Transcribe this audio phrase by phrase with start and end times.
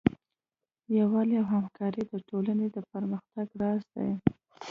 [0.97, 4.11] یووالی او همکاري د ټولنې د پرمختګ راز دی.